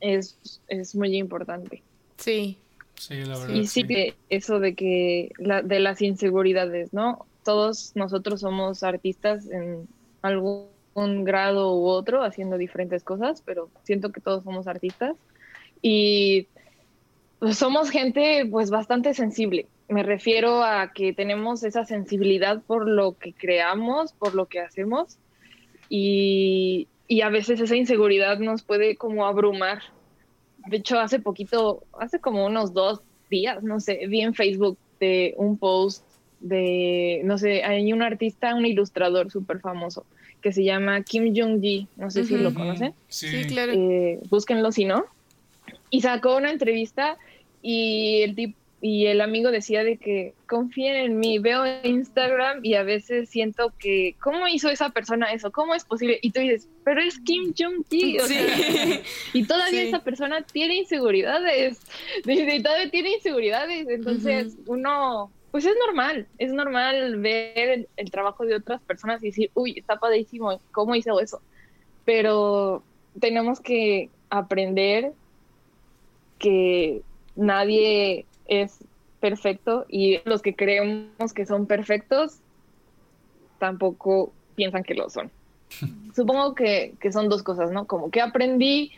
[0.00, 0.36] es,
[0.68, 1.82] es muy importante.
[2.16, 2.58] Sí,
[2.94, 3.54] Sí, la verdad.
[3.54, 7.26] Y sí, que eso de que la, de las inseguridades, ¿no?
[7.44, 9.88] Todos nosotros somos artistas en
[10.22, 15.16] algún grado u otro, haciendo diferentes cosas, pero siento que todos somos artistas
[15.80, 16.46] y
[17.38, 19.66] pues, somos gente pues bastante sensible.
[19.88, 25.18] Me refiero a que tenemos esa sensibilidad por lo que creamos, por lo que hacemos
[25.88, 29.82] y, y a veces esa inseguridad nos puede como abrumar
[30.66, 35.34] de hecho, hace poquito, hace como unos dos días, no sé, vi en Facebook de
[35.36, 36.04] un post
[36.40, 40.04] de, no sé, hay un artista, un ilustrador súper famoso
[40.40, 43.72] que se llama Kim Jong-ji, no sé si lo conocen, Sí, sí, claro.
[43.74, 45.04] eh, búsquenlo si no,
[45.88, 47.16] y sacó una entrevista
[47.62, 52.74] y el tipo y el amigo decía de que confíen en mí, veo Instagram y
[52.74, 55.52] a veces siento que, ¿cómo hizo esa persona eso?
[55.52, 56.18] ¿Cómo es posible?
[56.20, 58.34] Y tú dices, pero es Kim Jong-gi, o Sí.
[59.34, 59.86] y todavía Sí.
[59.86, 61.80] esa persona tiene inseguridades,
[62.26, 68.44] y todavía tiene inseguridades, entonces uno, pues es normal, es normal ver el, el trabajo
[68.44, 71.40] de otras personas y decir, uy, está padrísimo, ¿cómo hizo eso?
[72.04, 72.82] Pero
[73.20, 75.12] tenemos que aprender
[76.40, 77.02] que
[77.36, 78.26] nadie
[78.60, 78.78] es
[79.20, 82.38] perfecto y los que creemos que son perfectos
[83.58, 85.30] tampoco piensan que lo son.
[86.14, 87.86] Supongo que, que son dos cosas, ¿no?
[87.86, 88.92] Como que aprendí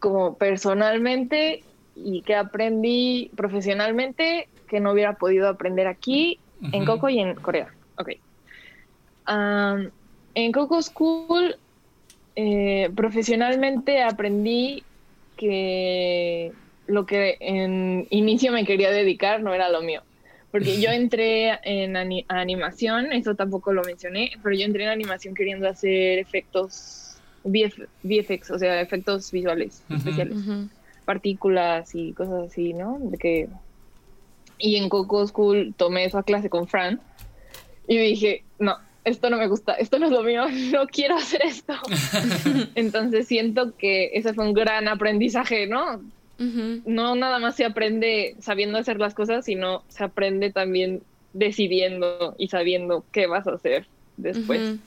[0.00, 1.62] como personalmente
[1.96, 6.38] y que aprendí profesionalmente que no hubiera podido aprender aquí,
[6.72, 6.84] en.
[6.84, 7.72] Coco y en Corea.
[7.96, 8.10] Ok.
[9.26, 11.56] En Coco School,
[12.36, 14.82] eh, profesionalmente aprendí
[15.36, 16.23] que
[16.86, 20.02] lo que en inicio me quería dedicar no era lo mío.
[20.50, 25.34] Porque yo entré en ani- animación, eso tampoco lo mencioné, pero yo entré en animación
[25.34, 30.38] queriendo hacer efectos VF VFX, o sea, efectos visuales especiales
[31.04, 32.98] partículas y cosas así, ¿no?
[33.00, 33.48] De que
[34.58, 37.00] y en Coco School tomé esa clase con Fran
[37.86, 41.42] y dije, no, esto no me gusta, esto no es lo mío, no quiero hacer
[41.44, 41.74] esto.
[42.74, 46.00] Entonces siento que ese fue un gran aprendizaje, ¿no?
[46.38, 52.48] No nada más se aprende sabiendo hacer las cosas, sino se aprende también decidiendo y
[52.48, 54.78] sabiendo qué vas a hacer después.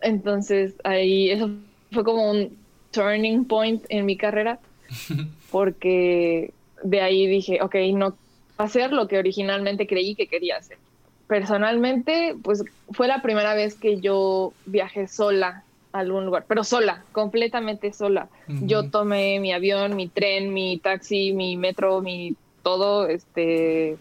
[0.00, 1.50] Entonces ahí eso
[1.92, 2.56] fue como un
[2.90, 4.58] turning point en mi carrera
[5.50, 6.52] porque
[6.82, 8.16] de ahí dije, ok, no
[8.56, 10.78] hacer lo que originalmente creí que quería hacer.
[11.26, 12.62] Personalmente, pues
[12.92, 15.64] fue la primera vez que yo viajé sola
[15.98, 18.28] algún lugar, pero sola, completamente sola.
[18.48, 23.96] Yo tomé mi avión, mi tren, mi taxi, mi metro, mi todo, este,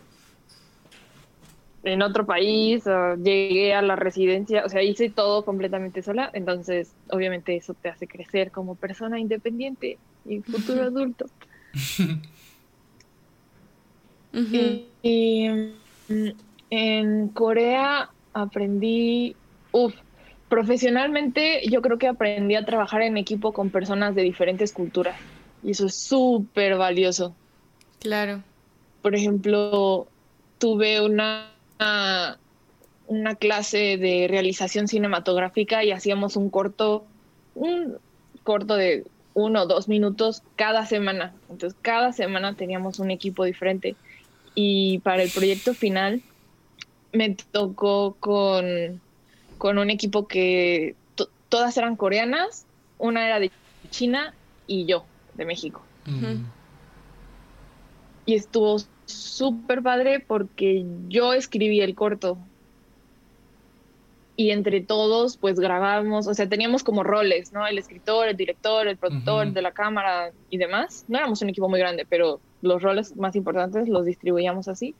[1.85, 2.83] en otro país,
[3.23, 8.07] llegué a la residencia, o sea, hice todo completamente sola, entonces obviamente eso te hace
[8.07, 11.27] crecer como persona independiente y futuro adulto.
[15.03, 15.49] y,
[16.09, 16.29] mm,
[16.71, 19.35] en Corea aprendí,
[19.71, 19.93] uff,
[20.49, 25.17] profesionalmente yo creo que aprendí a trabajar en equipo con personas de diferentes culturas
[25.63, 27.35] y eso es súper valioso.
[27.99, 28.43] Claro.
[29.01, 30.07] Por ejemplo,
[30.59, 31.51] tuve una,
[33.07, 37.05] una, clase de realización cinematográfica y hacíamos un corto,
[37.55, 37.97] un
[38.43, 41.33] corto de uno o dos minutos cada semana.
[41.49, 43.95] Entonces cada semana teníamos un equipo diferente
[44.53, 46.21] y para el proyecto final
[47.11, 49.01] me tocó con
[49.65, 50.93] con un equipo que
[51.49, 52.67] todas eran coreanas,
[52.99, 53.49] una era de
[53.89, 54.35] China
[54.67, 55.81] y yo, de México.
[58.27, 62.37] Y estuvo súper padre porque yo escribí el corto.
[64.35, 67.65] Y entre todos, pues grabábamos, o sea, teníamos como roles, ¿no?
[67.65, 71.05] El escritor, el director, el productor de la cámara y demás.
[71.07, 74.93] No éramos un equipo muy grande, pero los roles más importantes los distribuíamos así.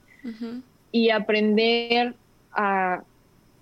[0.92, 2.16] Y aprender
[2.52, 3.04] a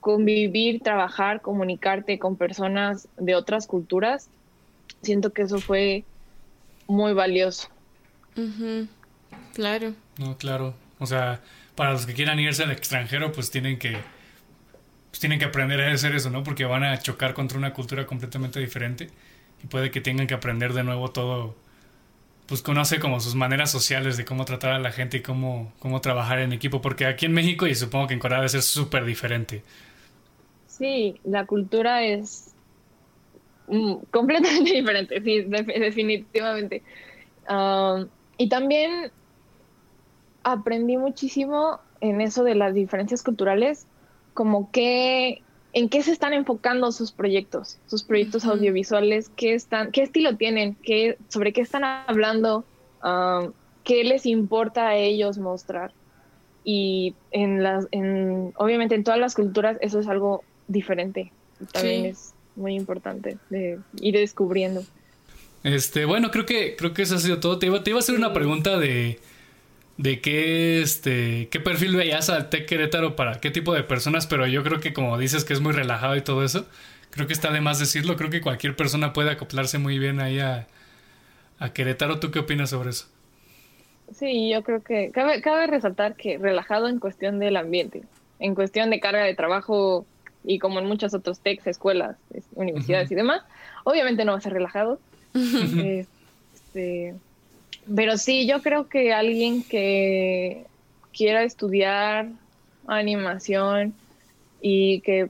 [0.04, 4.28] convivir, trabajar, comunicarte con personas de otras culturas,
[5.02, 6.04] siento que eso fue
[6.88, 7.70] muy valioso.
[9.54, 9.94] Claro.
[10.18, 10.76] No, claro.
[11.00, 11.40] O sea,
[11.76, 13.98] para los que quieran irse al extranjero, pues tienen que
[15.10, 16.44] pues tienen que aprender a hacer eso, ¿no?
[16.44, 19.10] Porque van a chocar contra una cultura completamente diferente
[19.64, 21.56] y puede que tengan que aprender de nuevo todo
[22.46, 26.02] pues conoce como sus maneras sociales de cómo tratar a la gente y cómo, cómo
[26.02, 29.06] trabajar en equipo, porque aquí en México y supongo que en Corea debe ser súper
[29.06, 29.64] diferente.
[30.78, 32.56] Sí, la cultura es
[33.68, 36.82] mm, completamente diferente, sí, definitivamente.
[38.38, 39.12] y también
[40.44, 43.86] aprendí muchísimo en eso de las diferencias culturales,
[44.34, 45.44] como que
[45.74, 50.76] en qué se están enfocando sus proyectos, sus proyectos audiovisuales, qué están, qué estilo tienen,
[50.82, 52.66] qué, sobre qué están hablando,
[53.84, 55.94] qué les importa a ellos mostrar.
[56.64, 61.32] Y en las, en, obviamente en todas las culturas eso es algo diferente.
[61.72, 64.84] También es muy importante de ir descubriendo.
[65.64, 67.60] Este, bueno, creo que, creo que eso ha sido todo.
[67.60, 69.20] Te iba, te iba a hacer una pregunta de,
[69.98, 74.46] de qué, este, qué perfil veías al Tec Querétaro para qué tipo de personas, pero
[74.48, 76.66] yo creo que como dices que es muy relajado y todo eso,
[77.12, 78.18] creo que está de más decirlo.
[78.18, 80.68] Creo que cualquier persona puede acoplarse muy bien ahí a,
[81.60, 82.20] a Querétaro.
[82.20, 83.08] ¿Tú qué opinas sobre eso?
[84.12, 88.04] Sí, yo creo que cabe, cabe resaltar que relajado en cuestión del ambiente,
[88.40, 90.06] en cuestión de carga de trabajo
[90.44, 92.18] y como en muchos otros techs, escuelas,
[92.56, 93.44] universidades y demás,
[93.84, 95.00] obviamente no va a ser relajado.
[95.34, 97.16] este,
[97.96, 100.66] pero sí, yo creo que alguien que
[101.16, 102.30] quiera estudiar
[102.88, 103.94] animación
[104.62, 105.30] y que,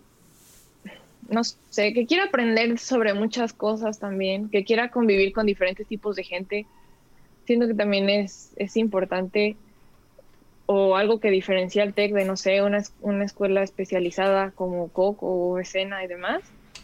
[1.29, 6.15] no sé, que quiera aprender sobre muchas cosas también, que quiera convivir con diferentes tipos
[6.15, 6.65] de gente,
[7.45, 9.55] siento que también es, es importante
[10.65, 15.23] o algo que diferencia al TEC de, no sé, una, una escuela especializada como COC
[15.23, 16.41] o escena y demás,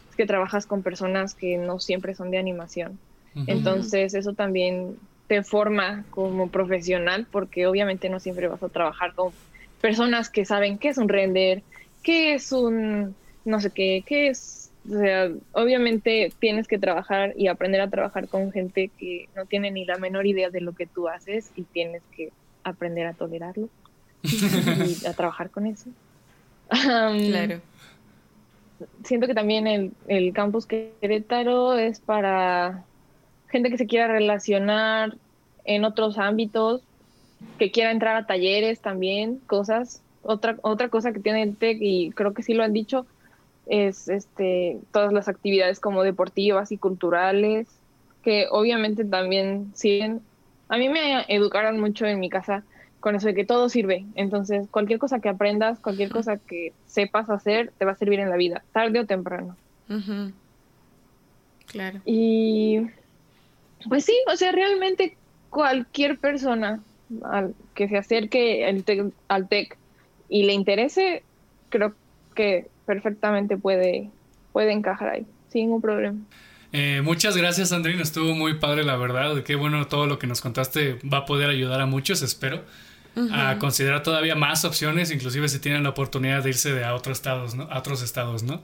[0.10, 3.00] es que trabajas con personas que no siempre son de animación.
[3.48, 9.32] Entonces eso también te forma como profesional porque obviamente no siempre vas a trabajar con
[9.80, 11.62] personas que saben qué es un render,
[12.04, 13.16] qué es un
[13.46, 18.28] no sé qué, qué es, o sea, obviamente tienes que trabajar y aprender a trabajar
[18.28, 21.64] con gente que no tiene ni la menor idea de lo que tú haces y
[21.64, 22.32] tienes que
[22.64, 23.70] aprender a tolerarlo
[24.24, 25.90] y a trabajar con eso.
[26.70, 27.62] claro.
[29.04, 32.86] Siento que también el, el campus Querétaro es para
[33.50, 35.16] gente que se quiera relacionar
[35.66, 36.82] en otros ámbitos,
[37.58, 40.02] que quiera entrar a talleres también, cosas.
[40.24, 43.06] Otra, otra cosa que tiene el TEC, y creo que sí lo han dicho,
[43.66, 47.68] es este, todas las actividades como deportivas y culturales,
[48.24, 50.22] que obviamente también siguen
[50.70, 52.64] a mí me educaron mucho en mi casa
[53.00, 54.06] con eso de que todo sirve.
[54.16, 58.30] Entonces, cualquier cosa que aprendas, cualquier cosa que sepas hacer, te va a servir en
[58.30, 59.58] la vida, tarde o temprano.
[61.68, 62.00] Claro.
[62.06, 62.82] Y
[63.88, 65.18] pues sí, o sea, realmente
[65.50, 66.82] cualquier persona
[67.24, 68.66] al que se acerque
[69.28, 69.78] al TEC
[70.28, 71.24] y le interese,
[71.70, 71.94] creo
[72.36, 74.12] que perfectamente puede,
[74.52, 76.20] puede encajar ahí, sin ningún problema.
[76.72, 78.02] Eh, muchas gracias, Andrina.
[78.04, 79.44] Estuvo muy padre, la verdad.
[79.44, 81.00] Qué bueno todo lo que nos contaste.
[81.12, 82.64] Va a poder ayudar a muchos, espero.
[83.34, 87.18] A considerar todavía más opciones, inclusive si tienen la oportunidad de irse de a otros
[87.18, 87.64] estados, ¿no?
[87.64, 88.62] A otros estados, ¿no?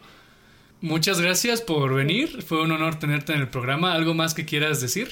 [0.82, 2.41] muchas gracias por venir.
[2.43, 3.93] Fue un honor tenerte en el programa.
[3.93, 5.10] ¿Algo más que quieras decir?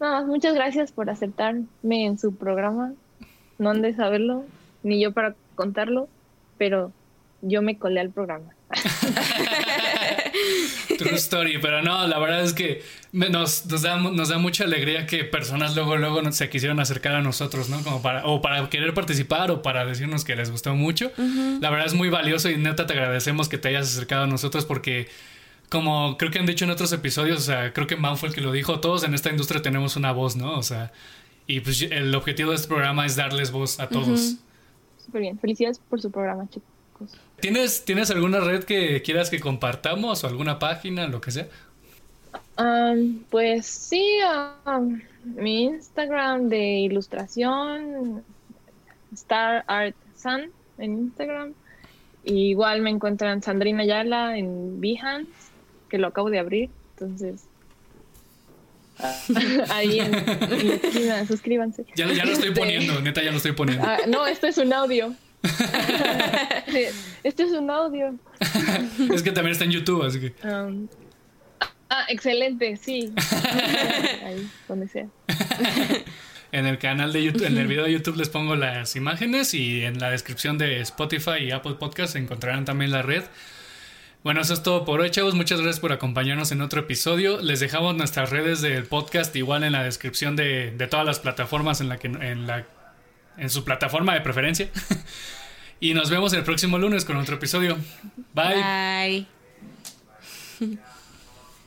[0.00, 1.66] No, muchas gracias por aceptarme
[2.06, 2.92] en su programa.
[3.58, 4.44] No han de saberlo,
[4.82, 6.08] ni yo para contarlo,
[6.58, 6.92] pero
[7.42, 8.52] yo me colé al programa.
[10.98, 15.06] True story, pero no, la verdad es que nos, nos, da, nos da mucha alegría
[15.06, 17.82] que personas luego, luego se quisieron acercar a nosotros, ¿no?
[17.82, 21.10] Como para, o para querer participar o para decirnos que les gustó mucho.
[21.60, 24.64] La verdad es muy valioso y neta te agradecemos que te hayas acercado a nosotros
[24.64, 25.08] porque
[25.68, 28.34] como creo que han dicho en otros episodios, o sea, creo que Man fue el
[28.34, 30.56] que lo dijo, todos en esta industria tenemos una voz, ¿no?
[30.58, 30.92] O sea,
[31.46, 34.36] y pues el objetivo de este programa es darles voz a todos.
[35.04, 36.75] Súper bien, felicidades por su programa, chicos.
[37.40, 41.48] ¿Tienes, ¿Tienes alguna red que quieras que compartamos o alguna página, lo que sea?
[42.58, 44.18] Um, pues sí,
[44.64, 48.24] um, mi Instagram de ilustración,
[49.12, 51.54] Star Art Sun en Instagram.
[52.24, 55.30] igual me encuentran Sandrina Yala en Behance,
[55.88, 56.70] que lo acabo de abrir.
[56.94, 57.44] Entonces,
[59.70, 61.84] ahí en, en suscríbanse.
[61.94, 63.86] Ya, ya, lo estoy poniendo, neta, ya lo estoy poniendo.
[63.86, 65.14] Ah, no, esto es un audio.
[67.22, 68.14] este es un audio.
[69.12, 70.34] es que también está en YouTube, así que.
[70.46, 70.88] Um,
[71.90, 73.12] ah, excelente, sí.
[74.24, 75.08] Ahí, donde sea.
[76.52, 79.82] En el canal de YouTube, en el video de YouTube les pongo las imágenes y
[79.84, 83.24] en la descripción de Spotify y Apple Podcast encontrarán también la red.
[84.22, 85.34] Bueno, eso es todo por hoy, chavos.
[85.34, 87.40] Muchas gracias por acompañarnos en otro episodio.
[87.40, 91.80] Les dejamos nuestras redes del podcast igual en la descripción de, de todas las plataformas
[91.80, 92.66] en la que en la
[93.36, 94.68] en su plataforma de preferencia.
[95.80, 97.76] y nos vemos el próximo lunes con otro episodio.
[98.34, 99.26] Bye.
[100.60, 100.78] Bye.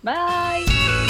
[0.03, 1.08] Bye.